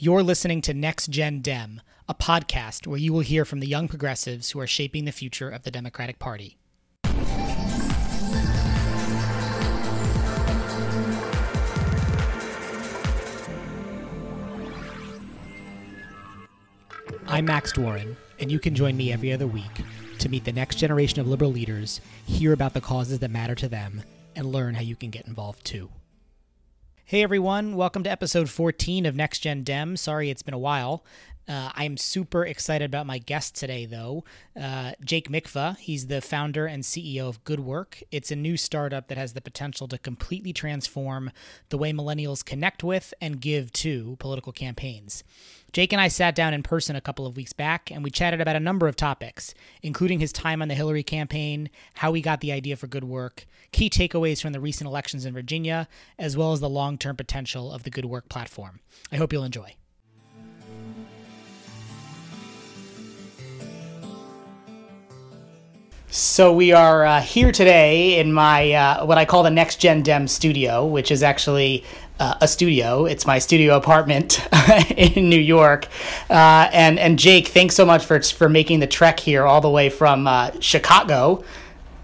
[0.00, 3.88] You're listening to Next Gen Dem, a podcast where you will hear from the young
[3.88, 6.56] progressives who are shaping the future of the Democratic Party.
[17.26, 19.64] I'm Max Dworin, and you can join me every other week
[20.20, 23.68] to meet the next generation of liberal leaders, hear about the causes that matter to
[23.68, 24.04] them,
[24.36, 25.90] and learn how you can get involved too.
[27.08, 29.96] Hey everyone, welcome to episode 14 of Next Gen Dem.
[29.96, 31.06] Sorry it's been a while.
[31.48, 34.24] Uh, I'm super excited about my guest today, though.
[34.54, 35.78] Uh, Jake Mikva.
[35.78, 38.02] He's the founder and CEO of Good Werk.
[38.12, 41.30] It's a new startup that has the potential to completely transform
[41.70, 45.24] the way millennials connect with and give to political campaigns.
[45.72, 48.40] Jake and I sat down in person a couple of weeks back and we chatted
[48.40, 52.40] about a number of topics, including his time on the Hillary campaign, how he got
[52.40, 55.86] the idea for Good Werk, key takeaways from the recent elections in Virginia,
[56.18, 58.80] as well as the long term potential of the Good Werk platform.
[59.12, 59.74] I hope you'll enjoy.
[66.10, 70.02] So we are uh, here today in my uh, what I call the Next Gen
[70.02, 71.84] Dem studio, which is actually
[72.18, 73.04] uh, a studio.
[73.04, 74.46] It's my studio apartment
[74.96, 75.88] in New York.
[76.30, 79.70] Uh, and and Jake, thanks so much for for making the trek here all the
[79.70, 81.44] way from uh, Chicago.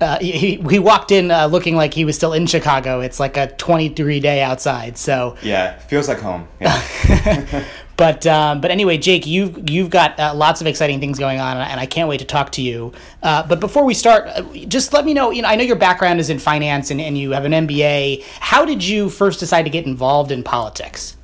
[0.01, 3.01] Uh, he, he walked in uh, looking like he was still in Chicago.
[3.01, 4.98] It's like a 20 degree day outside.
[4.98, 6.47] So yeah, feels like home.
[6.61, 7.65] Yeah.
[7.97, 11.56] but um, but anyway, Jake, you've you've got uh, lots of exciting things going on,
[11.56, 12.92] and I can't wait to talk to you.
[13.23, 15.31] Uh, but before we start, uh, just let me know.
[15.31, 18.25] You know, I know your background is in finance, and, and you have an MBA.
[18.41, 21.17] How did you first decide to get involved in politics?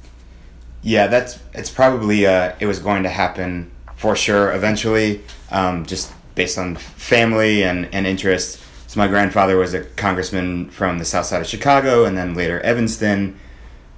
[0.82, 6.12] Yeah, that's it's probably uh, it was going to happen for sure eventually, um, just
[6.36, 8.60] based on family and and interest.
[8.86, 12.60] So my grandfather was a congressman from the south side of Chicago, and then later
[12.60, 13.38] Evanston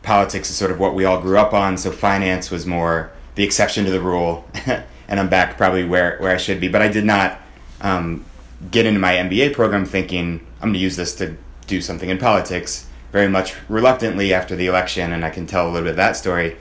[0.02, 3.44] politics is sort of what we all grew up on, so finance was more the
[3.44, 6.68] exception to the rule, and I'm back probably where, where I should be.
[6.68, 7.40] But I did not
[7.80, 8.24] um,
[8.70, 11.36] get into my MBA program thinking I'm going to use this to
[11.66, 12.86] do something in politics.
[13.12, 16.16] Very much reluctantly after the election, and I can tell a little bit of that
[16.16, 16.56] story.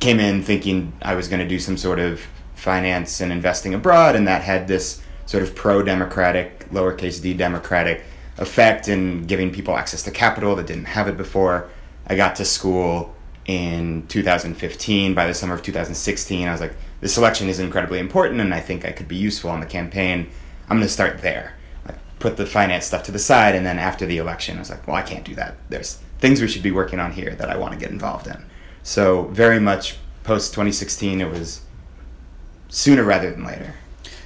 [0.00, 2.20] Came in thinking I was going to do some sort of
[2.54, 8.02] finance and investing abroad, and that had this sort of pro democratic, lowercase d democratic
[8.38, 11.68] effect in giving people access to capital that didn't have it before
[12.08, 13.14] I got to school
[13.46, 15.14] in 2015.
[15.14, 18.60] By the summer of 2016, I was like, this election is incredibly important, and I
[18.60, 20.28] think I could be useful on the campaign.
[20.68, 21.54] I'm going to start there.
[21.86, 24.70] I put the finance stuff to the side, and then after the election, I was
[24.70, 25.56] like, well, I can't do that.
[25.68, 28.44] There's things we should be working on here that I want to get involved in.
[28.82, 31.62] So very much post 2016, it was
[32.68, 33.74] sooner rather than later.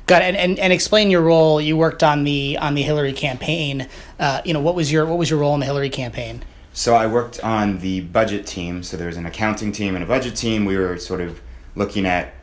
[0.06, 0.26] Got it.
[0.26, 1.60] And, and, and explain your role.
[1.60, 3.88] You worked on the on the Hillary campaign.
[4.18, 6.42] Uh, you know what was your what was your role in the Hillary campaign?
[6.72, 8.82] So I worked on the budget team.
[8.82, 10.64] So there was an accounting team and a budget team.
[10.64, 11.40] We were sort of
[11.74, 12.34] looking at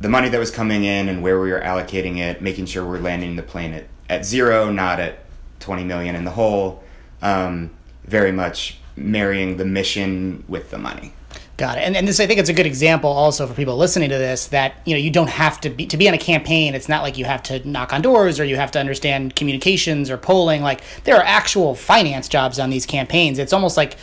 [0.00, 2.98] the money that was coming in and where we were allocating it, making sure we're
[2.98, 5.20] landing the plane at, at zero, not at
[5.60, 6.82] 20 million in the hole.
[7.22, 7.70] Um,
[8.04, 11.12] very much marrying the mission with the money.
[11.56, 11.82] Got it.
[11.82, 14.48] And, and this, I think it's a good example also for people listening to this
[14.48, 16.74] that, you know, you don't have to be, to be on a campaign.
[16.74, 20.10] It's not like you have to knock on doors or you have to understand communications
[20.10, 20.62] or polling.
[20.62, 23.38] Like there are actual finance jobs on these campaigns.
[23.38, 23.96] It's almost like,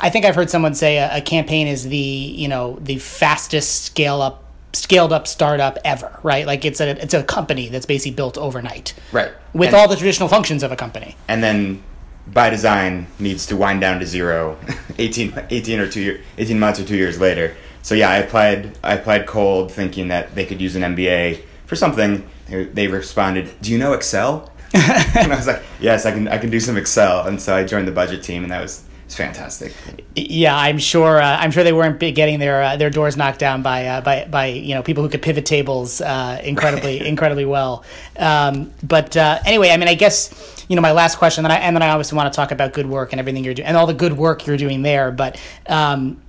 [0.00, 3.84] I think I've heard someone say a, a campaign is the, you know, the fastest
[3.84, 4.42] scale up
[4.72, 6.46] scaled up startup ever, right?
[6.46, 8.94] Like it's a it's a company that's basically built overnight.
[9.10, 9.32] Right.
[9.54, 11.16] With and, all the traditional functions of a company.
[11.28, 11.82] And then
[12.26, 14.58] by design needs to wind down to zero
[14.98, 17.56] 18, 18 or two year, 18 months or two years later.
[17.82, 21.76] So yeah, I applied I applied cold thinking that they could use an MBA for
[21.76, 22.28] something.
[22.48, 26.50] They responded, "Do you know Excel?" and I was like, "Yes, I can I can
[26.50, 29.72] do some Excel." And so I joined the budget team and that was it's fantastic.
[30.16, 31.22] Yeah, I'm sure.
[31.22, 34.24] Uh, I'm sure they weren't getting their uh, their doors knocked down by uh, by
[34.24, 37.84] by you know people who could pivot tables uh, incredibly incredibly well.
[38.16, 41.56] Um, but uh, anyway, I mean, I guess you know, my last question, and, I,
[41.58, 43.76] and then I obviously want to talk about Good Werk and everything you're doing, and
[43.76, 45.10] all the good work you're doing there.
[45.10, 46.20] But um,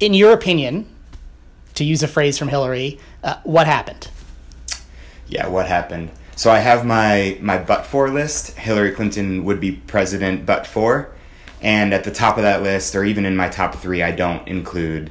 [0.00, 0.86] in your opinion,
[1.74, 4.08] to use a phrase from Hillary, uh, what happened?
[5.28, 6.10] Yeah, what happened?
[6.36, 8.56] So I have my my but for list.
[8.58, 11.10] Hillary Clinton would be president, but for,
[11.62, 14.46] and at the top of that list, or even in my top three, I don't
[14.48, 15.10] include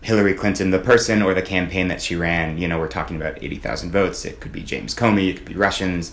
[0.00, 2.58] Hillary Clinton, the person or the campaign that she ran.
[2.58, 4.24] You know, we're talking about eighty thousand votes.
[4.24, 5.30] It could be James Comey.
[5.30, 6.12] It could be Russians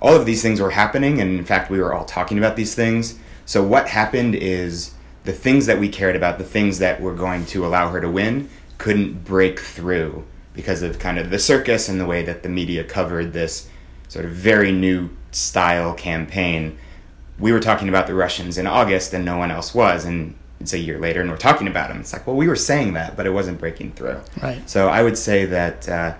[0.00, 2.74] all of these things were happening, and in fact, we were all talking about these
[2.74, 3.18] things.
[3.46, 7.46] So, what happened is the things that we cared about, the things that were going
[7.46, 8.48] to allow her to win,
[8.78, 10.24] couldn't break through
[10.54, 13.68] because of kind of the circus and the way that the media covered this
[14.08, 16.78] sort of very new style campaign.
[17.38, 20.04] We were talking about the Russians in August, and no one else was.
[20.04, 22.00] And it's a year later and we're talking about them.
[22.00, 24.20] It's like, well, we were saying that, but it wasn't breaking through.
[24.42, 24.68] Right.
[24.68, 26.14] So I would say that uh,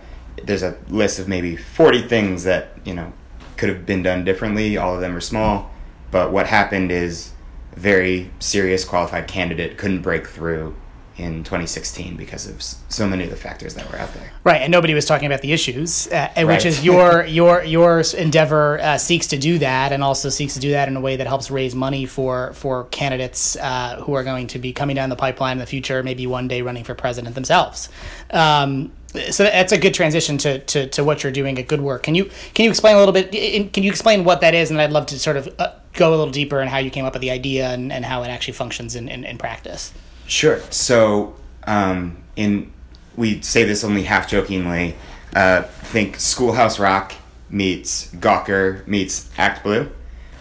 [0.45, 3.13] there's a list of maybe 40 things that you know
[3.59, 4.77] could have been done differently.
[4.77, 5.71] All of them are small,
[6.11, 7.33] but what happened is
[7.75, 10.75] very serious qualified candidate couldn't break through
[11.19, 14.31] in 2016 because of so many of the factors that were out there.
[14.45, 16.65] Right, and nobody was talking about the issues, uh, which Right.
[16.65, 20.71] is your your your endeavor uh, seeks to do that, and also seeks to do
[20.71, 24.47] that in a way that helps raise money for for candidates uh, who are going
[24.49, 27.35] to be coming down the pipeline in the future, maybe one day running for president
[27.35, 27.89] themselves.
[28.31, 28.93] Um,
[29.31, 32.03] so that's a good transition to, to, to what you're doing at Good Werk.
[32.03, 33.33] Can you can you explain a little bit?
[33.73, 34.71] Can you explain what that is?
[34.71, 37.05] And I'd love to sort of uh, go a little deeper in how you came
[37.05, 39.93] up with the idea and, and how it actually functions in, in, in practice.
[40.29, 40.61] Sure.
[40.71, 41.35] So,
[41.67, 42.73] um, in
[43.17, 44.95] we say this only half jokingly.
[45.35, 47.13] Uh, think Schoolhouse Rock
[47.51, 49.91] meets Gawker meets Act Blue,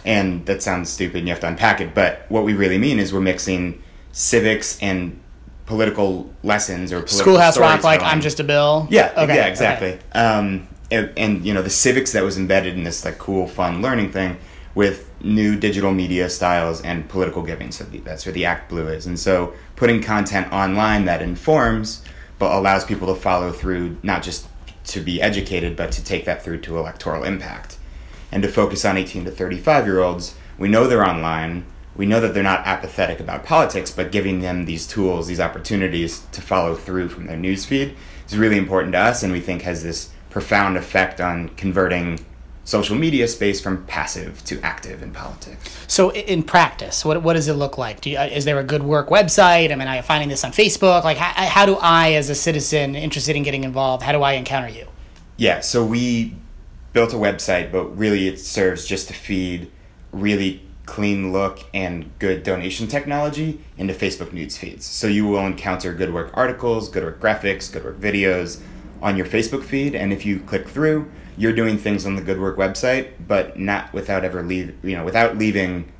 [0.04, 1.18] and that sounds stupid.
[1.18, 3.82] and You have to unpack it, but what we really mean is we're mixing
[4.12, 5.18] civics and
[5.66, 8.02] political lessons or political Schoolhouse Rock, like.
[8.02, 8.86] I'm just a bill.
[8.90, 9.50] Yeah, Okay, yeah, okay.
[9.50, 9.98] exactly.
[10.12, 13.82] Um, and, and you know the civics that was embedded in this like cool, fun
[13.82, 14.38] learning thing
[14.74, 17.72] with new digital media styles and political giving.
[17.72, 19.06] So the, that's where the Act Blue is.
[19.06, 22.02] And so putting content online that informs
[22.38, 24.46] but allows people to follow through, not just
[24.84, 27.78] to be educated, but to take that through to electoral impact.
[28.32, 31.64] And to focus on 18 to 35 year olds, we know they're online.
[31.96, 36.24] We know that they're not apathetic about politics, but giving them these tools, these opportunities
[36.32, 37.94] to follow through from their newsfeed
[38.28, 42.24] is really important to us, and we think has this profound effect on converting
[42.68, 45.74] social media space from passive to active in politics.
[45.86, 48.02] So in practice, what, what does it look like?
[48.02, 49.72] Do you, uh, is there a Good Werk website?
[49.72, 51.02] I mean, I'm finding this on Facebook.
[51.02, 54.32] Like, how, how do I, as a citizen interested in getting involved, how do I
[54.32, 54.86] encounter you?
[55.38, 56.36] Yeah, so we
[56.92, 59.70] built a website, but really it serves just to feed
[60.12, 64.84] really clean look and good donation technology into Facebook news feeds.
[64.84, 68.60] So you will encounter Good Werk articles, Good Werk graphics, Good Werk videos
[69.00, 72.38] on your Facebook feed, and if you click through, you're doing things on the Good
[72.40, 75.90] Werk website, but not without ever leave, you know, without leaving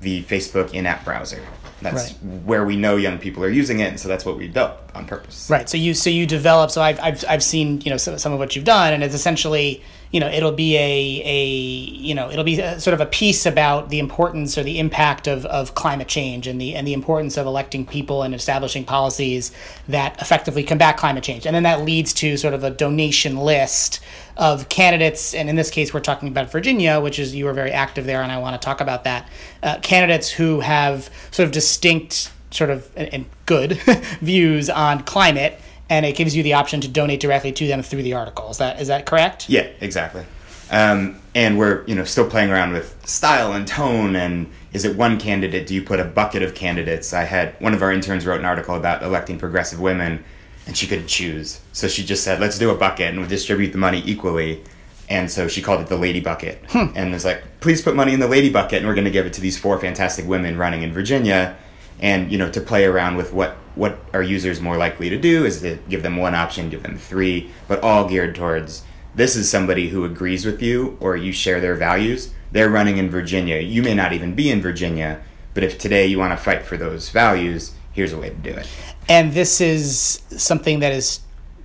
[0.00, 1.40] the Facebook in-app browser.
[1.80, 2.42] That's Right.
[2.44, 5.04] where we know young people are using it, and so that's what we built on
[5.06, 5.48] purpose.
[5.50, 5.68] Right.
[5.68, 6.70] So you so you develop.
[6.70, 9.14] So I've I've, I've seen you know some, some of what you've done, and it's
[9.14, 13.06] essentially you know it'll be a a you know it'll be a, sort of a
[13.06, 16.92] piece about the importance or the impact of, of climate change and the and the
[16.92, 19.52] importance of electing people and establishing policies
[19.88, 24.00] that effectively combat climate change, and then that leads to sort of a donation list
[24.36, 27.70] of candidates, and in this case, we're talking about Virginia, which is you were very
[27.70, 29.28] active there, and I want to talk about that.
[29.62, 33.72] Uh, candidates who have sort of distinct, sort of and, and good
[34.20, 38.02] views on climate, and it gives you the option to donate directly to them through
[38.02, 38.50] the article.
[38.50, 39.48] Is that is that correct?
[39.48, 40.24] Yeah, exactly.
[40.70, 44.96] Um, and we're you know still playing around with style and tone and is it
[44.96, 45.66] one candidate?
[45.66, 47.12] Do you put a bucket of candidates?
[47.12, 50.24] I had one of our interns wrote an article about electing progressive women,
[50.66, 53.72] and she couldn't choose, so she just said, "Let's do a bucket and we'll distribute
[53.72, 54.62] the money equally."
[55.10, 58.20] And so she called it the Lady Bucket, and was like, "Please put money in
[58.20, 60.82] the Lady Bucket, and we're going to give it to these four fantastic women running
[60.82, 61.54] in Virginia."
[62.02, 65.46] And you know, to play around with what what are users more likely to do
[65.46, 68.82] is to give them one option, give them three, but all geared towards
[69.14, 72.32] this is somebody who agrees with you or you share their values.
[72.50, 73.58] They're running in Virginia.
[73.58, 75.22] You may not even be in Virginia,
[75.54, 78.50] but if today you want to fight for those values, here's a way to do
[78.50, 78.66] it.
[79.08, 81.20] And this is something that is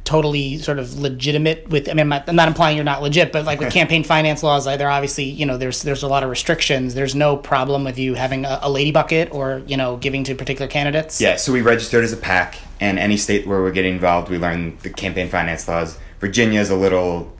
[0.08, 3.34] totally sort of legitimate with I mean I'm not, I'm not implying you're not legit
[3.34, 6.24] but like with campaign finance laws like there obviously you know there's there's a lot
[6.24, 9.98] of restrictions there's no problem with you having a, a lady bucket or you know
[9.98, 13.62] giving to particular candidates Yeah, so we registered as a PAC, and any state where
[13.62, 15.98] we're getting involved, we learn the campaign finance laws.
[16.22, 17.32] Virginia is a little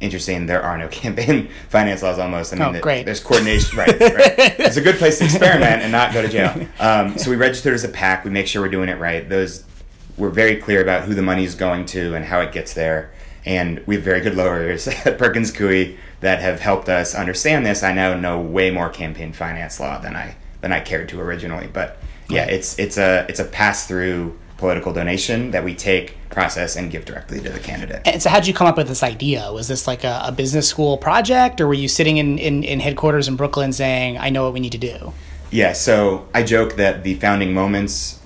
[0.00, 0.46] interesting.
[0.46, 2.52] There are no campaign finance laws almost.
[2.52, 3.04] I mean, Oh, great.
[3.04, 3.78] there's coordination.
[3.78, 4.60] right, right.
[4.60, 6.54] It's a good place to experiment and not go to jail.
[6.80, 8.24] Um, so we registered as a PAC.
[8.24, 9.28] We make sure we're doing it right.
[9.28, 9.64] Those
[10.16, 13.10] we're very clear about who the money is going to and how it gets there.
[13.44, 17.82] And we have very good lawyers at Perkins Coie that have helped us understand this.
[17.82, 21.68] I now know way more campaign finance law than I than I cared to originally.
[21.72, 26.76] But yeah, it's it's a it's a pass through political donation that we take, process,
[26.76, 28.00] and give directly to the candidate.
[28.06, 29.52] And so, how did you come up with this idea?
[29.52, 32.78] Was this like a, a business school project, or were you sitting in, in, in
[32.78, 35.12] headquarters in Brooklyn saying, "I know what we need to do"?
[35.50, 38.20] Yeah, so I joke that the founding moments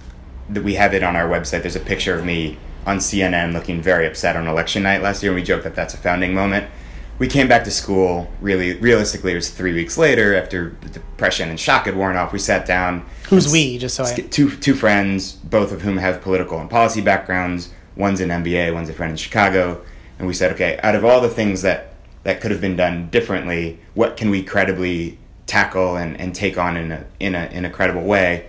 [0.51, 1.63] that we have it on our website.
[1.63, 5.33] There's a picture of me on CNN looking very upset on election night last year,
[5.33, 6.71] and we joke that that's a founding moment.
[7.19, 8.31] We came back to school.
[8.41, 12.33] Really, realistically, it was three weeks later after the depression and shock had worn off.
[12.33, 13.07] We sat down.
[13.29, 13.79] Who's we?
[13.79, 14.15] Just so I.
[14.15, 17.73] two two friends, both of whom have political and policy backgrounds.
[17.97, 19.83] One's an MBA, one's a friend in Chicago,
[20.19, 23.09] and we said, okay, out of all the things that that could have been done
[23.09, 27.65] differently, what can we credibly tackle and, and take on in a in a in
[27.65, 28.49] a credible way?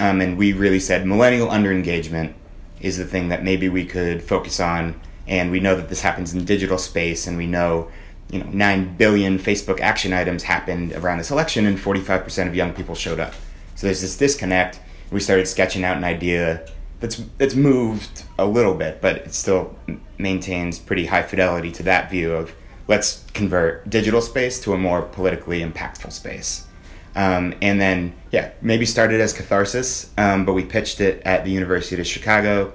[0.00, 2.34] Um, and we really said millennial under engagement
[2.80, 5.00] is the thing that maybe we could focus on.
[5.26, 7.90] And we know that this happens in digital space, and we know
[8.30, 12.72] you know, 9 billion Facebook action items happened around this election, and 45% of young
[12.72, 13.34] people showed up.
[13.74, 14.80] So there's this disconnect.
[15.10, 16.68] We started sketching out an idea
[17.00, 19.76] that's that's moved a little bit, but it still
[20.18, 22.54] maintains pretty high fidelity to that view of
[22.88, 26.66] let's convert digital space to a more politically impactful space.
[27.16, 31.50] Um, and then, yeah, maybe started as catharsis, um, but we pitched it at the
[31.50, 32.72] University of Chicago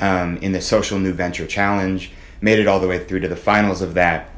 [0.00, 3.36] um, in the Social New Venture Challenge, made it all the way through to the
[3.36, 4.30] finals of that,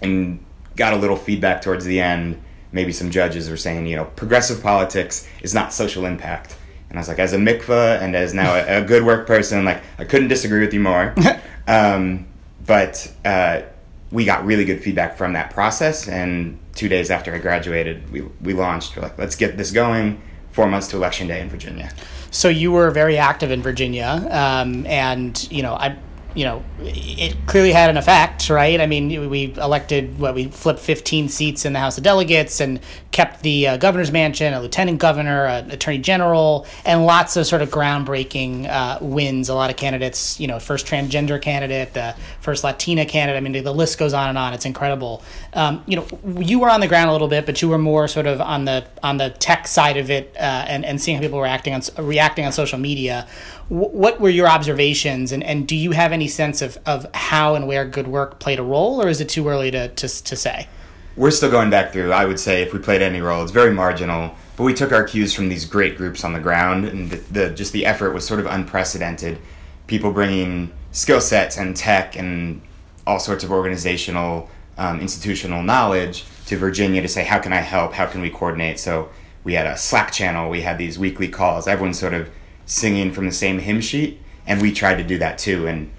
[0.00, 0.44] and
[0.76, 2.40] got a little feedback towards the end.
[2.72, 6.56] Maybe some judges were saying, you know, progressive politics is not social impact.
[6.88, 9.64] And I was like, as a Mikva and as now a, a Good Werk person,
[9.64, 11.14] like I couldn't disagree with you more.
[11.66, 12.26] um,
[12.64, 13.62] but uh,
[14.10, 16.08] we got really good feedback from that process.
[16.08, 18.96] And two days after I graduated, we, we launched.
[18.96, 20.20] We're like, let's get this going.
[20.52, 21.92] Four months to election day in Virginia.
[22.30, 25.96] So you were very active in Virginia, um, and you know I
[26.38, 28.80] you know, it clearly had an effect, right?
[28.80, 32.78] I mean, we elected what we flipped 15 seats in the House of Delegates and
[33.10, 37.60] kept the uh, governor's mansion, a lieutenant governor, an attorney general, and lots of sort
[37.60, 39.48] of groundbreaking uh, wins.
[39.48, 43.36] A lot of candidates, you know, first transgender candidate, the first Latina candidate.
[43.36, 44.54] I mean, the list goes on and on.
[44.54, 45.24] It's incredible.
[45.54, 46.06] Um, you know,
[46.40, 48.64] you were on the ground a little bit, but you were more sort of on
[48.64, 51.74] the on the tech side of it uh, and and seeing how people were acting
[51.74, 53.26] on reacting on social media
[53.68, 57.66] what were your observations and, and do you have any sense of, of how and
[57.66, 60.68] where Good Werk played a role or is it too early to, to, to say?
[61.16, 63.72] We're still going back through i would say if we played any role it's very
[63.72, 67.16] marginal but we took our cues from these great groups on the ground and the,
[67.32, 69.38] the just the effort was sort of unprecedented.
[69.86, 72.60] People bringing skill sets and tech and
[73.06, 77.92] all sorts of organizational um, institutional knowledge to virginia to say how can i help?
[77.92, 78.80] How can we coordinate?
[78.80, 79.10] So
[79.44, 82.28] we had a slack channel we had these weekly calls everyone sort of
[82.68, 85.66] singing from the same hymn sheet, and we tried to do that too.
[85.66, 85.90] And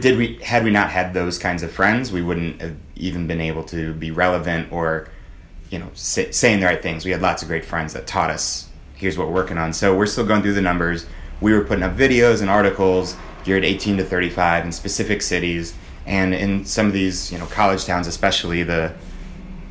[0.00, 3.40] did we had we not had those kinds of friends, we wouldn't have even been
[3.40, 5.08] able to be relevant or
[5.70, 7.04] you know say, saying the right things.
[7.04, 9.72] We had lots of great friends that taught us here's what we're working on.
[9.72, 11.06] So we're still going through the numbers.
[11.40, 15.72] We were putting up videos and articles geared 18 to 35 in specific cities,
[16.04, 18.92] and in some of these you know college towns, especially the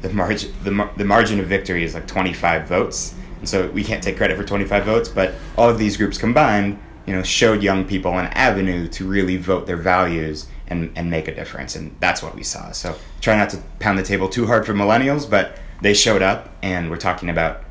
[0.01, 4.03] the margin the, the margin of victory is like 25 votes and so we can't
[4.03, 7.85] take credit for 25 votes, but all of these groups combined, you know, showed young
[7.85, 11.75] people an avenue to really vote their values and, and make a difference.
[11.75, 12.71] And that's what we saw.
[12.71, 16.49] So try not to pound the table too hard for millennials, but they showed up
[16.61, 17.63] and we're talking about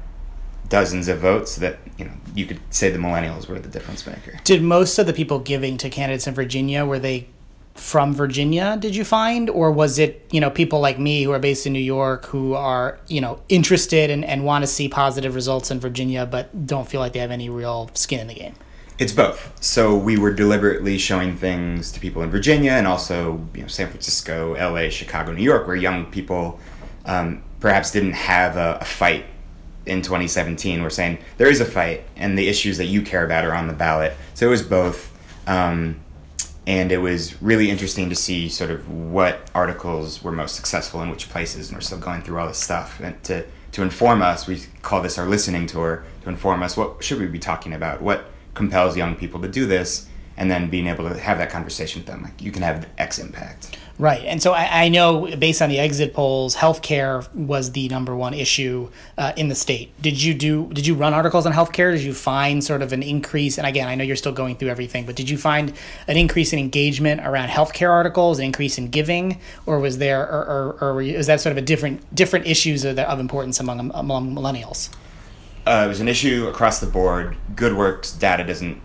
[0.69, 4.39] dozens of votes that you know you could say the millennials were the difference maker.
[4.45, 7.29] Did most of the people giving to candidates in Virginia were they
[7.79, 9.49] from Virginia, did you find?
[9.49, 12.55] Or was it, you know, people like me who are based in New York who
[12.55, 16.89] are, you know, interested and, and want to see positive results in Virginia but don't
[16.89, 18.55] feel like they have any real skin in the game?
[18.99, 19.53] It's both.
[19.63, 23.89] So we were deliberately showing things to people in Virginia and also, you know, San
[23.89, 26.59] Francisco, LA, Chicago, New York, where young people
[27.05, 29.25] um, perhaps didn't have a, a fight
[29.87, 30.83] in 2017.
[30.83, 33.69] We're saying there is a fight and the issues that you care about are on
[33.69, 34.15] the ballot.
[34.35, 35.15] So it was both.
[35.47, 36.01] Um,
[36.69, 41.09] and it was really interesting to see sort of what articles were most successful in
[41.09, 43.01] which places and we're still going through all this stuff.
[43.01, 47.03] And to to inform us we call this our listening tour to inform us what
[47.03, 48.03] should we be talking about?
[48.03, 50.09] What compels young people to do this?
[50.37, 53.19] And then being able to have that conversation with them like you can have x
[53.19, 54.25] impact Right.
[54.25, 58.33] And so I, I, know based on the exit polls, healthcare was the number one
[58.33, 59.91] issue uh, in the state.
[60.01, 61.93] Did you do did you run articles on healthcare?
[61.93, 64.69] Did you find sort of an increase and again, I know you're still going through
[64.69, 65.73] everything, but did you find
[66.07, 70.77] an increase in engagement around healthcare articles, an increase in giving, or was there or,
[70.81, 74.33] or, or is that sort of a different different issues of, of importance among among
[74.33, 74.91] millennials?
[75.67, 77.37] Uh, it was an issue across the board.
[77.57, 78.81] Good Werk's data doesn't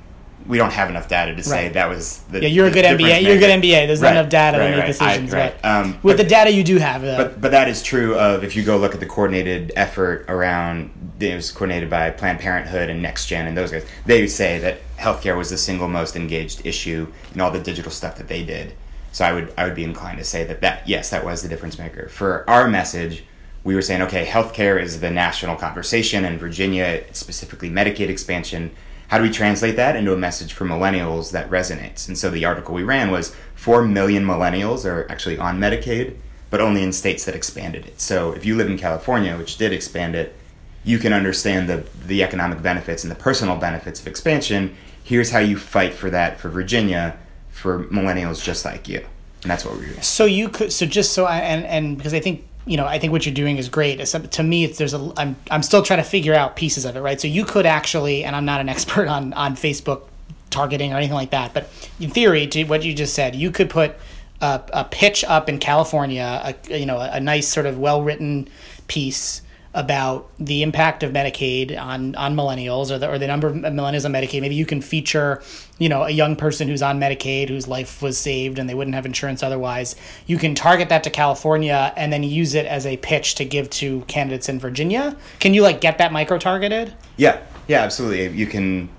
[0.48, 1.74] we don't have enough data to say right.
[1.74, 4.14] that was the yeah you're a good MBA you're a good MBA there's right.
[4.14, 5.66] not enough data right, to make decisions I, right.
[5.66, 8.56] Um, with the data you do have uh, but but that is true of if
[8.56, 13.04] you go look at the coordinated effort around it was coordinated by Planned Parenthood and
[13.04, 17.42] NextGen and those guys they say that healthcare was the single most engaged issue in
[17.42, 18.74] all the digital stuff that they did.
[19.12, 21.50] So I would I would be inclined to say that that yes that was the
[21.50, 22.10] difference maker.
[22.10, 23.24] For our message
[23.64, 28.72] we were saying okay healthcare is the national conversation in Virginia specifically Medicaid expansion
[29.14, 32.08] how do we translate that into a message for millennials that resonates?
[32.08, 36.16] And so the article we ran was 4 million millennials are actually on Medicaid,
[36.50, 38.02] but only in states that expanded it.
[38.02, 40.36] So if you live in California, which did expand it,
[40.84, 44.76] you can understand the, the economic benefits and the personal benefits of expansion.
[45.04, 47.16] Here's how you fight for that for Virginia
[47.52, 49.06] for millennials just like you.
[49.44, 50.02] And that's what we're doing.
[50.02, 53.00] So you could, so just so I, and, and because I think you know, I
[53.00, 54.00] think what you're doing is great.
[54.06, 57.02] To me, it's, there's a, I'm, I'm still trying to figure out pieces of it,
[57.02, 57.20] right?
[57.20, 60.04] So you could actually, and I'm not an expert on, on Facebook
[60.50, 61.68] targeting or anything like that, but
[62.00, 63.96] in theory, to what you just said, you could put
[64.42, 68.04] a, a pitch up in California, a, you know, a, a nice sort of well
[68.04, 68.48] written
[68.88, 69.42] piece
[69.74, 74.06] about the impact of Medicaid on on millennials or the or the number of millennials
[74.06, 74.42] on Medicaid.
[74.42, 75.42] Maybe you can feature,
[75.80, 78.94] you know, a young person who's on Medicaid whose life was saved and they wouldn't
[78.96, 79.96] have insurance otherwise.
[80.28, 83.70] You can target that to California and then use it as a pitch to give
[83.72, 85.18] to candidates in Virginia.
[85.40, 86.94] Can you like get that micro targeted?
[87.18, 88.28] Yeah, yeah, absolutely.
[88.28, 88.90] You can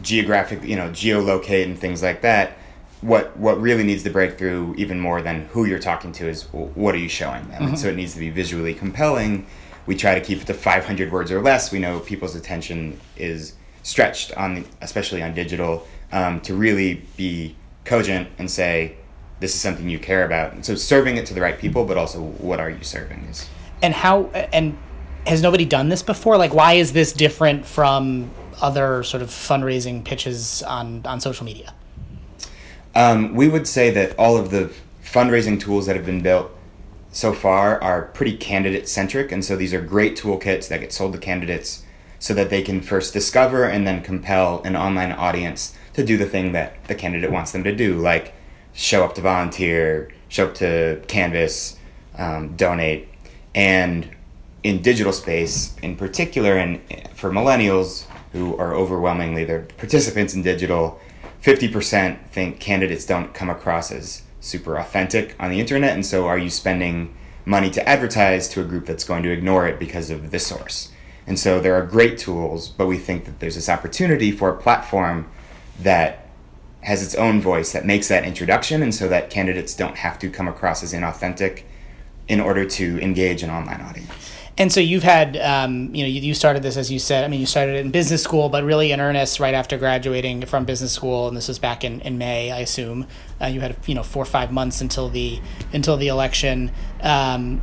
[0.00, 2.58] geographic, you know, geolocate and things like that.
[3.02, 6.44] What what really needs to break through even more than who you're talking to is
[6.52, 7.62] what are you showing them?
[7.62, 7.74] Mm-hmm.
[7.76, 9.46] so it needs to be visually compelling
[9.86, 11.72] we try to keep it to 500 words or less.
[11.72, 18.28] We know people's attention is stretched on, especially on digital, um, to really be cogent
[18.38, 18.96] and say,
[19.40, 20.52] this is something you care about.
[20.52, 23.48] And so serving it to the right people, but also what are you serving is.
[23.82, 24.78] And how, and
[25.26, 26.36] has nobody done this before?
[26.36, 31.74] Like, why is this different from other sort of fundraising pitches on, on social media?
[32.94, 34.72] Um, we would say that all of the
[35.04, 36.50] fundraising tools that have been built
[37.12, 41.12] so far are pretty candidate centric, and so these are great toolkits that get sold
[41.12, 41.84] to candidates
[42.18, 46.26] so that they can first discover and then compel an online audience to do the
[46.26, 48.32] thing that the candidate wants them to do, like
[48.72, 51.76] show up to volunteer, show up to canvas,
[52.16, 53.08] um, donate,
[53.54, 54.08] and
[54.62, 56.80] in digital space, in particular, and
[57.14, 60.98] for millennials who are overwhelmingly the participants in digital,
[61.42, 66.36] 50% think candidates don't come across as super authentic on the internet, and so are
[66.36, 67.14] you spending
[67.46, 70.90] money to advertise to a group that's going to ignore it because of this source?
[71.26, 74.56] And so there are great tools, but we think that there's this opportunity for a
[74.56, 75.30] platform
[75.80, 76.28] that
[76.82, 80.28] has its own voice that makes that introduction, and so that candidates don't have to
[80.28, 81.62] come across as inauthentic
[82.26, 84.10] in order to engage an online audience.
[84.58, 87.24] And so you've had, um, you know, you, you, started this as you said.
[87.24, 90.44] I mean, you started it in business school, but really in earnest right after graduating
[90.44, 93.06] from business school, and this was back in, in May, I assume.
[93.40, 95.40] Uh, you had you know four or five months until the
[95.72, 96.70] until the election.
[97.00, 97.62] Um,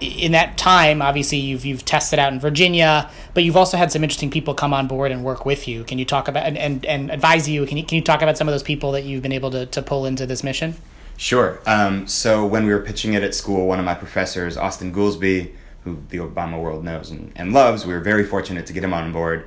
[0.00, 4.02] in that time, obviously you've you've tested out in Virginia, but you've also had some
[4.02, 5.84] interesting people come on board and work with you.
[5.84, 7.66] Can you talk about and, and, and advise you?
[7.66, 9.66] Can you can you talk about some of those people that you've been able to,
[9.66, 10.76] to pull into this mission?
[11.16, 11.60] Sure.
[11.66, 15.52] Um, so when we were pitching it at school, one of my professors, Austan Goolsbee,
[15.84, 17.84] who the Obama world knows and, and loves.
[17.84, 19.46] We were very fortunate to get him on board,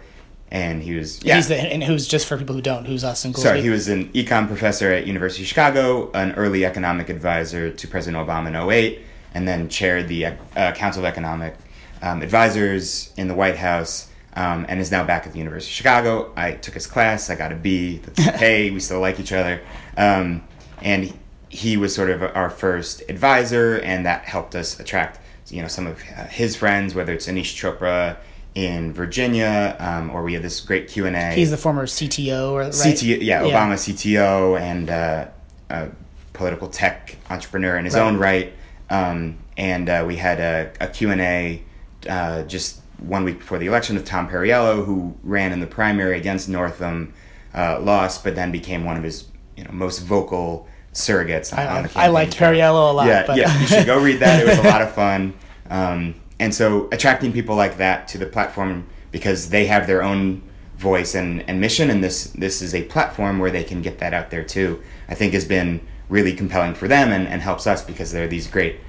[0.51, 1.35] and he was yeah.
[1.35, 3.41] He's the, and who's just for people who don't, who's Austan Goolsbee?
[3.41, 7.87] Sorry, he was an econ professor at University of Chicago, an early economic advisor to
[7.87, 9.01] President Obama in 08,
[9.33, 11.55] and then chaired the uh, Council of Economic
[12.01, 14.09] um, Advisors in the White House.
[14.37, 16.33] Um, and is now back at the University of Chicago.
[16.35, 17.29] I took his class.
[17.29, 18.01] I got a B.
[18.17, 19.61] hey, we still like each other.
[19.95, 20.45] Um,
[20.81, 21.17] and
[21.47, 25.19] he was sort of our first advisor, and that helped us attract
[25.49, 28.17] you know some of uh, his friends, whether it's Aneesh Chopra
[28.55, 31.31] in Virginia, um, or we had this great Q and A.
[31.33, 32.71] He's the former CTO, or right?
[32.71, 35.27] CTO, yeah, yeah, Obama CTO and uh,
[35.69, 35.89] a
[36.33, 38.01] political tech entrepreneur in his right.
[38.01, 38.53] own right.
[38.89, 41.63] Um, and uh, we had a, a Q and A
[42.09, 46.17] uh, just one week before the election of Tom Perriello, who ran in the primary
[46.17, 47.13] against Northam,
[47.53, 49.27] uh, lost, but then became one of his
[49.57, 53.07] you know most vocal surrogates on, I, on the I liked Perriello a lot.
[53.07, 53.37] Yeah, but.
[53.37, 54.41] yeah, you should go read that.
[54.41, 55.33] It was a lot of fun.
[55.69, 60.41] Um, and so attracting people like that to the platform because they have their own
[60.77, 64.13] voice and, and mission, and this this is a platform where they can get that
[64.13, 64.81] out there too.
[65.07, 68.27] I think has been really compelling for them and, and helps us because there are
[68.27, 68.79] these great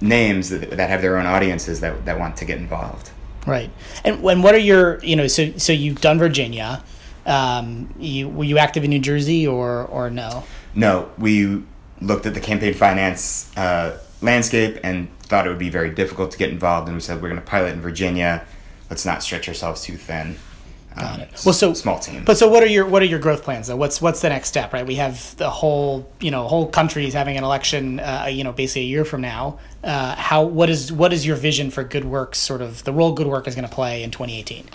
[0.00, 3.10] names that, that have their own audiences that, that want to get involved.
[3.46, 3.70] Right.
[4.04, 6.82] And when what are your you know so so you've done Virginia.
[7.24, 10.44] Um, you were you active in New Jersey or or no?
[10.76, 11.64] No, we
[12.00, 16.38] looked at the campaign finance uh, landscape and thought it would be very difficult to
[16.38, 18.44] get involved, and we said we're going to pilot in Virginia.
[18.90, 20.36] Let's not stretch ourselves too thin.
[20.94, 21.42] Got um, it.
[21.44, 22.24] Well, so small team.
[22.24, 23.66] But so, what are your what are your growth plans?
[23.66, 24.72] Though, what's what's the next step?
[24.72, 28.00] Right, we have the whole you know whole country is having an election.
[28.00, 29.58] Uh, you know, basically a year from now.
[29.82, 32.34] Uh, how what is what is your vision for Good Werk?
[32.34, 34.66] Sort of the role Good Werk is going to play in 2018.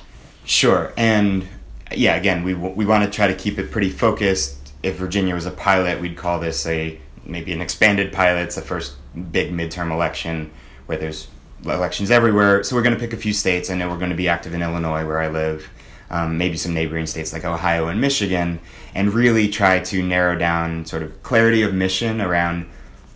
[0.45, 1.47] Sure, and
[1.91, 5.45] yeah, again, we we want to try to keep it pretty focused if Virginia was
[5.45, 8.43] a pilot, we'd call this a maybe an expanded pilot.
[8.43, 8.95] It's the first
[9.31, 10.51] big midterm election
[10.85, 11.27] where there's
[11.63, 12.63] elections everywhere.
[12.63, 13.69] So we're going to pick a few states.
[13.69, 15.69] I know we're going to be active in Illinois, where I live,
[16.09, 18.59] um, maybe some neighboring states like Ohio and Michigan,
[18.95, 22.67] and really try to narrow down sort of clarity of mission around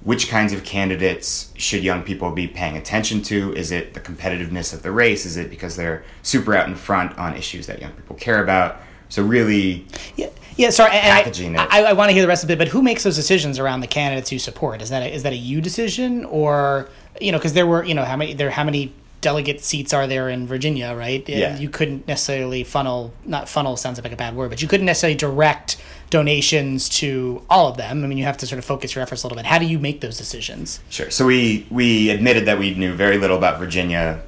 [0.04, 3.52] which kinds of candidates should young people be paying attention to?
[3.56, 5.26] Is it the competitiveness of the race?
[5.26, 8.80] Is it because they're super out in front on issues that young people care about?
[9.16, 9.86] So really,
[10.18, 10.72] yeah, yeah.
[10.72, 11.72] Sorry, packaging I, it.
[11.72, 13.80] I, I, want to hear the rest of it, but who makes those decisions around
[13.80, 14.82] the candidates you support?
[14.82, 16.90] Is that a, is that a you decision, or
[17.22, 20.06] you know, because there were, you know, how many there how many delegate seats are
[20.06, 21.28] there in Virginia, right?
[21.30, 21.58] Yeah.
[21.58, 25.16] You couldn't necessarily funnel, not funnel sounds like a bad word, but you couldn't necessarily
[25.16, 25.78] direct
[26.10, 28.04] donations to all of them.
[28.04, 29.46] I mean, you have to sort of focus your efforts a little bit.
[29.46, 30.82] How do you make those decisions?
[30.90, 31.10] Sure.
[31.10, 34.22] So we we admitted that we knew very little about Virginia,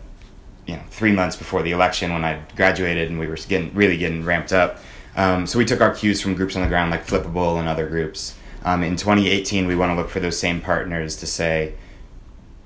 [0.67, 3.97] you know, three months before the election when I graduated and we were getting really
[3.97, 4.79] getting ramped up.
[5.15, 7.87] Um, so we took our cues from groups on the ground like Flippable and other
[7.87, 8.35] groups.
[8.63, 11.73] Um, in 2018, we want to look for those same partners to say,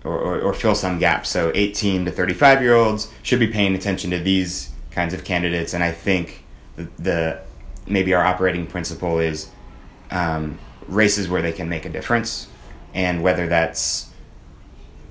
[0.03, 1.29] or, or, or fill some gaps.
[1.29, 5.73] So 18 to 35 year olds should be paying attention to these kinds of candidates,
[5.73, 6.43] and I think
[6.75, 7.41] the, the
[7.87, 9.49] maybe our operating principle is
[10.09, 12.47] um, races where they can make a difference,
[12.93, 14.09] and whether that's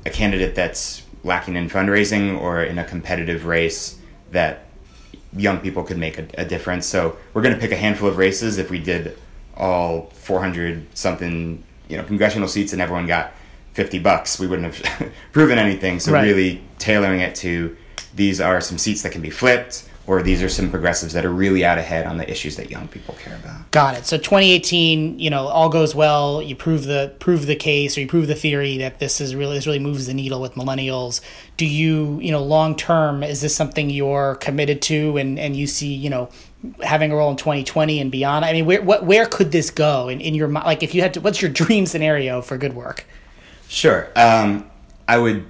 [0.05, 3.98] a candidate that's lacking in fundraising or in a competitive race
[4.33, 4.66] that
[5.37, 6.87] young people could make a, a difference.
[6.87, 8.59] So we're going to pick a handful of races.
[8.59, 9.16] If we did
[9.56, 13.33] all 400 something, you know, congressional seats and everyone got
[13.74, 16.00] 50 bucks, we wouldn't have proven anything.
[16.00, 16.24] So Right.
[16.24, 17.76] really tailoring it to
[18.14, 21.32] these are some seats that can be flipped or these are some progressives that are
[21.32, 23.70] really out ahead on the issues that young people care about.
[23.70, 24.06] Got it.
[24.06, 26.42] So 2018, you know, all goes well.
[26.42, 29.56] You prove the prove the case, or you prove the theory that this is really
[29.56, 31.20] this really moves the needle with millennials.
[31.56, 35.66] Do you, you know, long term, is this something you're committed to, and and you
[35.66, 36.30] see, you know,
[36.82, 38.44] having a role in 2020 and beyond?
[38.44, 41.14] I mean, where what where could this go in, in your like if you had
[41.14, 41.20] to?
[41.20, 43.04] What's your dream scenario for Good Werk?
[43.68, 44.10] Sure.
[44.16, 44.68] Um,
[45.06, 45.46] I would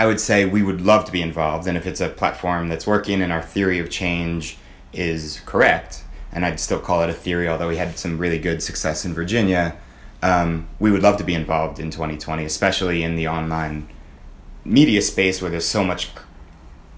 [0.00, 2.86] I would say we would love to be involved, and if it's a platform that's
[2.86, 4.56] working and our theory of change
[4.94, 8.62] is correct, and I'd still call it a theory, although we had some really good
[8.62, 9.76] success in Virginia,
[10.22, 13.90] um, we would love to be involved in 2020, especially in the online
[14.64, 16.08] media space where there's so much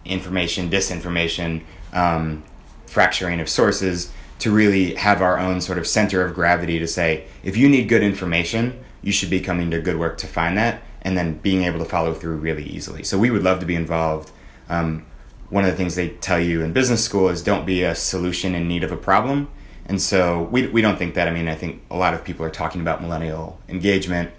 [0.05, 1.63] information, disinformation,
[1.93, 2.45] um,
[2.87, 7.27] fracturing of sources, to really have our own sort of center of gravity to say,
[7.43, 10.83] if you need good information, you should be coming to Good Werk to find that,
[11.03, 13.03] and then being able to follow through really easily.
[13.03, 14.31] So we would love to be involved.
[14.69, 15.07] Um,
[15.51, 18.55] one of the things they tell you in business school is don't be a solution
[18.55, 19.49] in need of a problem.
[19.87, 21.29] And so we, we don't think that.
[21.29, 24.31] I mean, I think a lot of people are talking about millennial engagement.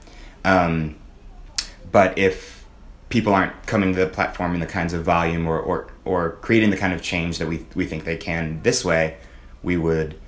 [0.43, 0.95] Um,
[1.91, 2.65] but if
[3.09, 6.71] people aren't coming to the platform in the kinds of volume or, or, or creating
[6.71, 9.17] the kind of change that we, we think they can this way,
[9.61, 10.19] we would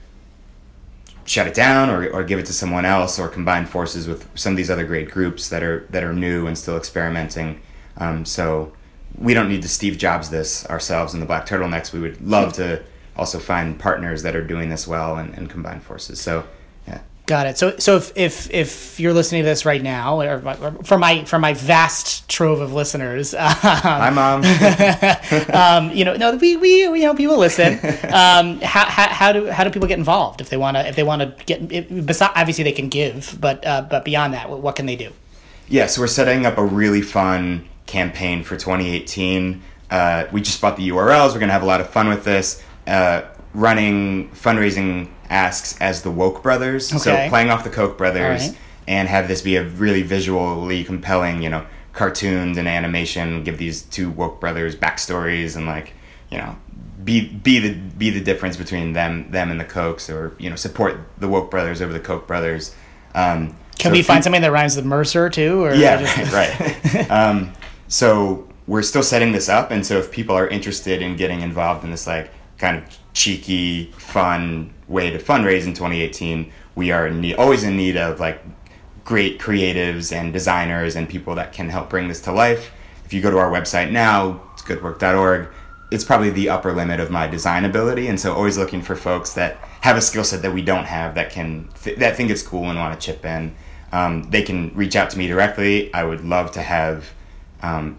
[1.26, 4.54] shut it down or, or give it to someone else or combine forces with some
[4.54, 7.60] of these other great groups that are that are new and still experimenting.
[7.98, 8.72] Um, so
[9.18, 11.94] we don't need to Steve Jobs this ourselves in the Black Turtlenecks.
[11.94, 12.84] We would love to
[13.16, 16.20] also find partners that are doing this well and, and combine forces.
[16.20, 16.46] So.
[17.26, 17.58] Got it.
[17.58, 21.26] So, so if if if you're listening to this right now, or, or for my
[21.26, 24.44] for my vast trove of listeners, um, Hi, mom.
[25.90, 27.80] um, you know, no, we, we you know people listen.
[28.16, 30.96] Um, how, how, how do how do people get involved if they want to if
[30.96, 31.72] they want to get?
[31.72, 34.96] If, besi- obviously, they can give, but uh, but beyond that, what, what can they
[34.96, 35.12] do?
[35.68, 39.62] Yeah, so we're setting up a really fun campaign for 2018.
[39.90, 41.34] Uh, we just bought the URLs.
[41.34, 42.64] We're going to have a lot of fun with this.
[42.88, 46.92] Uh, running fundraising asks as the Woke Brothers.
[46.92, 47.00] Okay.
[47.00, 48.58] So playing off the Koch brothers right.
[48.88, 53.44] and have this be a really visually compelling, you know, cartoons and animation.
[53.44, 55.94] Give these two Woke brothers backstories and like,
[56.30, 56.56] you know,
[57.04, 60.56] be be the be the difference between them them and the Kochs, or you know,
[60.56, 62.76] support the Woke brothers over the Koch brothers.
[63.14, 65.64] Um, Can so we find you- something that rhymes with Mercer too?
[65.64, 66.60] Or yeah, just- right,
[66.94, 67.12] right.
[67.12, 67.54] um,
[67.88, 71.84] so we're still setting this up, and so if people are interested in getting involved
[71.84, 77.22] in this like kind of cheeky, fun way to fundraise in 2018, we are in
[77.22, 78.44] need, always in need of like
[79.04, 82.72] great creatives and designers and people that can help bring this to life.
[83.06, 85.48] If you go to our website now, it's goodwerk.org.
[85.92, 89.34] It's probably the upper limit of my design ability, and so always looking for folks
[89.34, 92.42] that have a skill set that we don't have that can th- that think it's
[92.42, 93.56] cool and want to chip in.
[93.92, 95.94] Um, they can reach out to me directly.
[95.94, 97.14] I would love to have
[97.62, 97.98] um,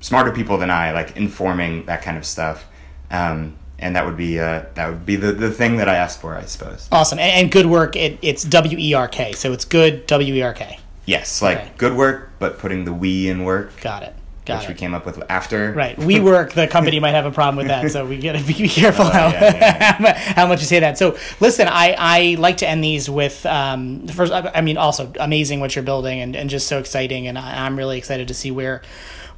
[0.00, 2.66] smarter people than I like informing that kind of stuff,
[3.12, 6.20] um, and that would be uh, that would be the, the thing that I asked
[6.20, 6.88] for, I suppose.
[6.90, 7.18] Awesome.
[7.18, 7.96] And, and Good Werk.
[7.96, 9.32] It, it's W E R K.
[9.32, 10.78] So it's good W E R K.
[11.06, 11.70] Yes, like Okay.
[11.78, 14.14] good work, but putting the we in work, Got it.
[14.44, 14.58] Got it.
[14.58, 14.72] which it.
[14.74, 15.72] we came up with after.
[15.72, 15.96] Right.
[15.98, 19.06] We work, the company might have a problem with that, so we gotta be careful
[19.06, 20.98] Oh, how, yeah, yeah, how much you say that.
[20.98, 25.10] So listen, I, I like to end these with um first I I mean also
[25.18, 28.34] amazing what you're building and, and just so exciting and I, I'm really excited to
[28.34, 28.82] see where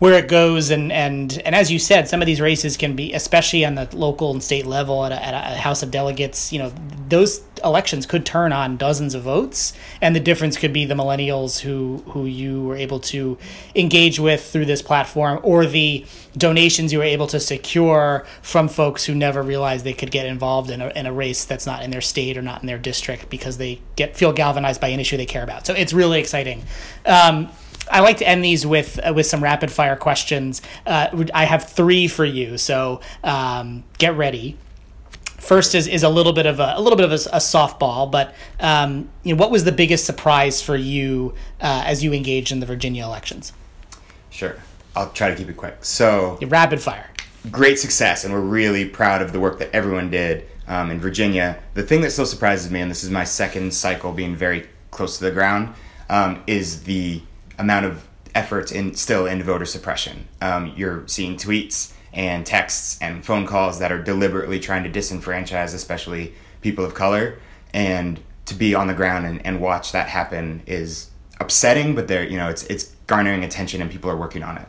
[0.01, 3.13] where it goes and, and and as you said, some of these races can be
[3.13, 6.59] especially on the local and state level at a, at a House of Delegates, you
[6.59, 6.73] know,
[7.09, 11.61] those elections could turn on dozens of votes and the difference could be the millennials
[11.61, 13.37] who who you were able to
[13.75, 19.05] engage with through this platform or the donations you were able to secure from folks
[19.05, 21.91] who never realized they could get involved in a, in a race that's not in
[21.91, 25.19] their state or not in their district because they get feel galvanized by an issue
[25.19, 25.67] they care about.
[25.67, 26.65] So it's really exciting.
[27.05, 27.51] Um,
[27.91, 30.63] I like to end these with uh, with some rapid fire questions.
[30.87, 34.57] Uh, I have three for you, so um, get ready.
[35.39, 38.11] First is, is a little bit of a, a little bit of a, a softball,
[38.11, 42.53] but um, you know, what was the biggest surprise for you uh, as you engaged
[42.53, 43.53] in the Virginia elections?
[44.29, 44.57] Sure,
[44.95, 45.79] I'll try to keep it quick.
[45.85, 47.11] So rapid fire.
[47.51, 51.59] Great success, and we're really proud of the work that everyone did um, in Virginia.
[51.73, 55.17] The thing that still surprises me, and this is my second cycle being very close
[55.19, 55.75] to the ground,
[56.11, 57.23] um, is the
[57.61, 60.27] amount of effort in still in voter suppression.
[60.41, 65.75] Um, you're seeing tweets and texts and phone calls that are deliberately trying to disenfranchise,
[65.75, 67.39] especially people of color.
[67.73, 72.25] And to be on the ground and, and watch that happen is upsetting, but there,
[72.25, 74.67] you know, it's it's garnering attention and people are working on it.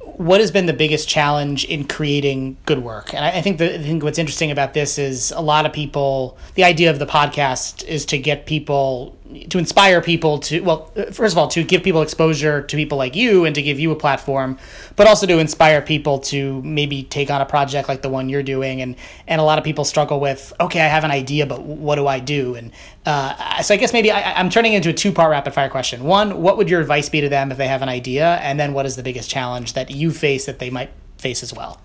[0.00, 3.14] What has been the biggest challenge in creating Good Werk?
[3.14, 5.72] And I, I think the, I think what's interesting about this is a lot of
[5.72, 6.36] people.
[6.54, 9.16] The idea of the podcast is to get people
[9.48, 13.14] to inspire people to well first of all to give people exposure to people like
[13.14, 14.58] you and to give you a platform
[14.96, 18.42] but also to inspire people to maybe take on a project like the one you're
[18.42, 18.80] doing.
[18.80, 21.96] And and a lot of people struggle with okay i have an idea but what
[21.96, 22.54] do i do?
[22.54, 22.72] And
[23.06, 26.04] uh, so i guess maybe I, i'm turning into a two part rapid fire question.
[26.04, 28.36] One what would your advice be to them if they have an idea?
[28.36, 31.52] And then what is the biggest challenge that you face that they might face as
[31.52, 31.80] well?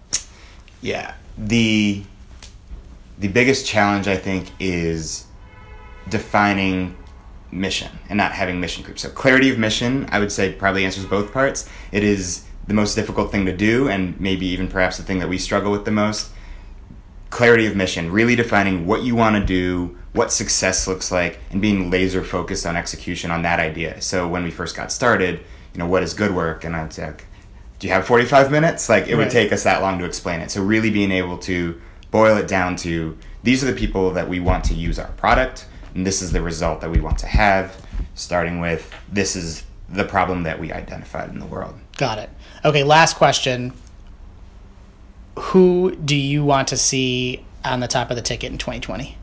[0.81, 1.13] Yeah.
[1.37, 2.03] The
[3.17, 5.25] the biggest challenge i think is
[6.09, 6.95] defining
[7.51, 9.01] mission and not having mission groups.
[9.01, 11.69] So clarity of mission, I would say probably answers both parts.
[11.91, 15.29] It is the most difficult thing to do and maybe even perhaps the thing that
[15.29, 16.31] we struggle with the most.
[17.29, 21.61] Clarity of mission, really defining what you want to do, what success looks like and
[21.61, 24.01] being laser focused on execution on that idea.
[24.01, 25.39] So when we first got started,
[25.73, 26.63] you know, what is Good Werk?
[26.63, 27.25] And I'd say, like,
[27.77, 28.89] do you have 45 minutes?
[28.89, 29.19] Like it right.
[29.19, 30.51] would take us that long to explain it.
[30.51, 31.79] So really being able to
[32.11, 35.65] boil it down to these are the people that we want to use our product
[35.95, 40.03] and this is the result that we want to have, starting with this is the
[40.03, 41.75] problem that we identified in the world.
[41.97, 42.29] Got it.
[42.63, 43.73] Okay, last question.
[45.37, 49.17] Who do you want to see on the top of the ticket in 2020?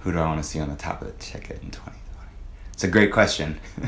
[0.00, 1.98] Who do I want to see on the top of the ticket in 2020?
[2.72, 3.58] It's a great question.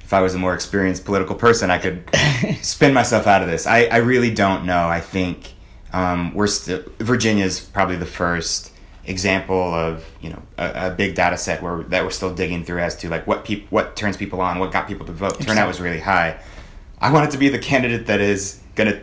[0.00, 2.08] if I was a more experienced political person, I could
[2.62, 3.66] spin myself out of this.
[3.66, 4.88] I, I really don't know.
[4.88, 5.54] I think
[5.92, 8.72] um, we're still Virginia's probably the first
[9.06, 12.80] example of you know a, a, big data set where that we're still digging through
[12.80, 15.40] as to like what people what turns people on, what got people to vote.
[15.40, 16.38] Turnout was really high.
[17.00, 19.00] I want it to be the candidate that is going to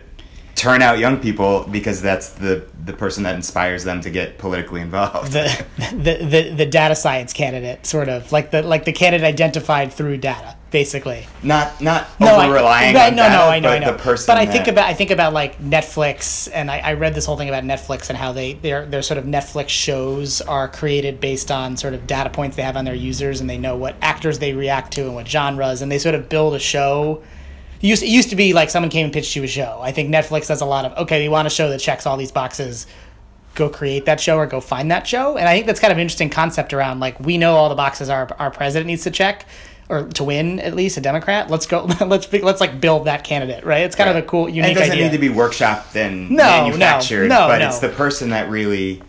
[0.57, 4.81] turn out young people because that's the the person that inspires them to get politically
[4.81, 5.31] involved.
[5.31, 9.93] The, the the the data science candidate, sort of like the like the candidate identified
[9.93, 11.25] through data, basically.
[11.43, 13.91] Not not no, over relying on no, data, no, I know, but I know.
[13.93, 14.25] the person.
[14.27, 17.25] But I that, think about I think about like Netflix, and I, I read this
[17.25, 21.19] whole thing about Netflix and how they their their sort of Netflix shows are created
[21.19, 23.95] based on sort of data points they have on their users, and they know what
[24.01, 27.23] actors they react to and what genres, and they sort of build a show
[27.81, 29.79] it used, it used to be like someone came and pitched you a show.
[29.81, 32.17] I think Netflix does a lot of okay, we want a show that checks all
[32.17, 32.87] these boxes.
[33.53, 35.37] Go create that show or go find that show.
[35.37, 37.75] And I think that's kind of an interesting concept around like we know all the
[37.75, 39.45] boxes our our president needs to check
[39.89, 41.49] or to win at least a Democrat.
[41.49, 41.83] Let's go.
[42.05, 43.83] Let's let's like build that candidate, right?
[43.83, 44.17] It's kind right.
[44.17, 44.63] of a cool, unique.
[44.63, 45.05] And it doesn't idea.
[45.05, 47.67] need to be workshopped and no, manufactured, no, no, but no.
[47.67, 49.01] it's the person that really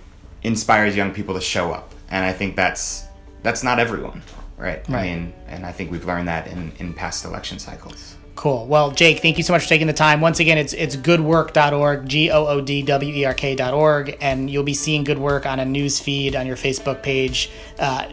[0.43, 1.93] inspires young people to show up.
[2.11, 3.07] And I think that's
[3.43, 4.23] that's not everyone,
[4.57, 4.87] right?
[4.89, 4.99] right.
[4.99, 8.17] I mean, and I think we've learned that in in past election cycles.
[8.39, 8.67] Cool.
[8.67, 10.21] Well, Jake, thank you so much for taking the time.
[10.21, 14.63] Once again, it's it's goodwerk.org, G O O D W E R K.org, and you'll
[14.63, 18.07] be seeing Good Werk on a news feed on your Facebook page uh,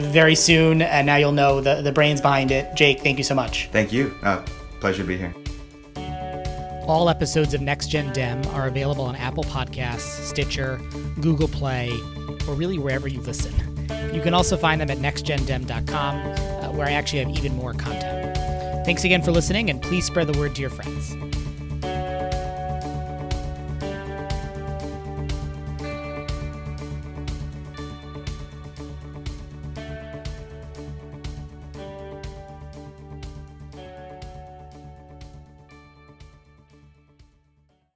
[0.00, 0.82] very soon.
[0.82, 2.74] And now you'll know the, the brains behind it.
[2.74, 3.68] Jake, thank you so much.
[3.68, 4.12] Thank you.
[4.24, 4.44] Uh,
[4.80, 5.32] pleasure to be here.
[6.88, 10.80] All episodes of Next Gen Dem are available on Apple Podcasts, Stitcher,
[11.20, 11.92] Google Play,
[12.48, 13.54] or really wherever you listen.
[14.12, 18.21] You can also find them at nextgendem.com, uh, where I actually have even more content.
[18.84, 21.16] Thanks again for listening, and please spread the word to your friends.